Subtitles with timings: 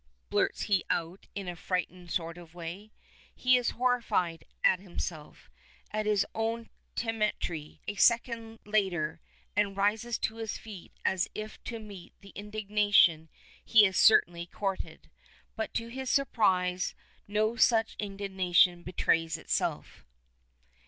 [0.31, 2.91] blurts he out in a frightened sort of way.
[3.35, 5.47] He is horrified, at himself
[5.91, 9.21] at his own temerity a second later,
[9.55, 13.29] and rises to his feet as if to meet the indignation
[13.63, 15.11] he has certainly courted.
[15.55, 16.95] But to his surprise
[17.27, 20.03] no such indignation betrays itself.